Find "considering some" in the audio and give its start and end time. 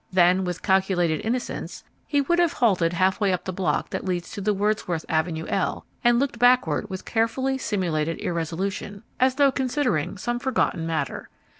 9.51-10.39